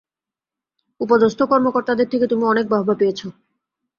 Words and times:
উচ্চপদস্থ 1.01 1.39
কর্মকর্তাদের 1.43 2.07
থেকে 2.09 2.25
তুমি 2.27 2.43
অনেক 2.43 2.65
বাহবা 2.67 2.95
পেয়েছো। 2.95 3.27